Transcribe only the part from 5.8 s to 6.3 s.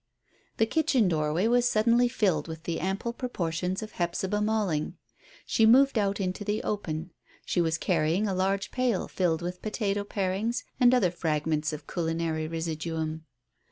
out